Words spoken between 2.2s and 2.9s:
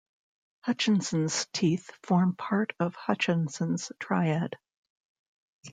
part